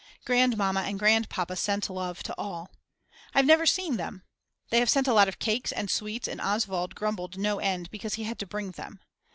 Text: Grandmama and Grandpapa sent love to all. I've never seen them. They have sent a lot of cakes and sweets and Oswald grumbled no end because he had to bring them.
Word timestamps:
Grandmama 0.25 0.79
and 0.81 0.97
Grandpapa 0.97 1.55
sent 1.55 1.87
love 1.87 2.23
to 2.23 2.33
all. 2.35 2.71
I've 3.35 3.45
never 3.45 3.67
seen 3.67 3.97
them. 3.97 4.23
They 4.71 4.79
have 4.79 4.89
sent 4.89 5.07
a 5.07 5.13
lot 5.13 5.27
of 5.27 5.37
cakes 5.37 5.71
and 5.71 5.91
sweets 5.91 6.27
and 6.27 6.41
Oswald 6.41 6.95
grumbled 6.95 7.37
no 7.37 7.59
end 7.59 7.91
because 7.91 8.15
he 8.15 8.23
had 8.23 8.39
to 8.39 8.47
bring 8.47 8.71
them. 8.71 8.99